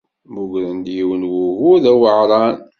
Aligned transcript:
Mmugren-d 0.27 0.87
yiwen 0.95 1.21
n 1.25 1.29
wugur 1.31 1.77
d 1.83 1.85
aweɛṛan. 1.91 2.55